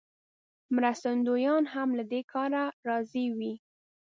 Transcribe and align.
مرستندویان 0.75 1.63
هم 1.73 1.89
له 1.97 2.03
دې 2.11 2.21
کاره 2.31 2.63
راضي 2.87 3.25
وي. 3.37 3.53